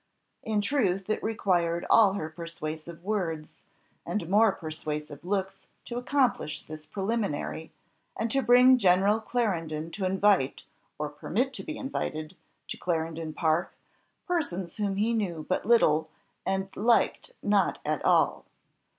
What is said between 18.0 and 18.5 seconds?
all.